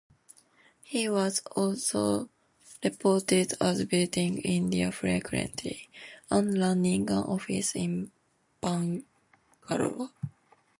He 0.81 1.07
was 1.07 1.43
also 1.55 2.27
reported 2.83 3.53
as 3.61 3.81
visiting 3.81 4.39
India 4.39 4.91
frequently, 4.91 5.89
and 6.31 6.59
running 6.59 7.07
an 7.11 7.17
office 7.19 7.75
in 7.75 8.09
Bangalore. 8.61 10.09